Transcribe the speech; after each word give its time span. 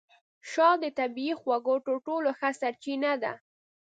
شات 0.51 0.77
د 0.83 0.85
طبیعي 0.99 1.33
خوږو 1.41 1.75
تر 1.85 1.95
ټولو 2.05 2.29
ښه 2.39 2.49
سرچینه 2.61 3.13
ده. 3.23 3.33